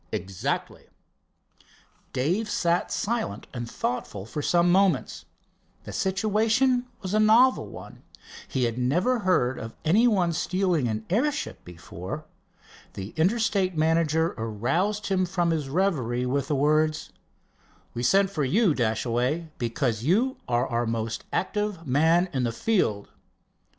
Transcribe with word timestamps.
"Exactly." 0.11 0.85
Dave 2.11 2.49
sat 2.49 2.91
silent 2.91 3.45
and 3.53 3.69
thoughtful 3.69 4.25
for 4.25 4.41
some 4.41 4.71
moments. 4.71 5.25
The 5.83 5.91
situation 5.91 6.87
was 7.03 7.13
a 7.13 7.19
novel 7.19 7.67
one. 7.67 8.01
He 8.47 8.63
had 8.63 8.79
never 8.79 9.19
heard 9.19 9.59
of 9.59 9.75
any 9.85 10.07
one 10.07 10.33
stealing 10.33 10.87
an 10.87 11.05
airship 11.11 11.63
before. 11.63 12.25
The 12.93 13.09
Interstate 13.15 13.77
manager 13.77 14.33
aroused 14.39 15.05
him 15.05 15.27
from 15.27 15.51
his 15.51 15.69
reverie 15.69 16.25
with 16.25 16.47
the 16.47 16.55
words: 16.55 17.11
"We 17.93 18.01
sent 18.01 18.31
for 18.31 18.43
you, 18.43 18.73
Dashaway, 18.73 19.51
because 19.59 20.01
you 20.03 20.37
are 20.47 20.67
our 20.67 20.87
most 20.87 21.25
active 21.31 21.85
man 21.85 22.27
in 22.33 22.41
the 22.43 22.51
field." 22.51 23.09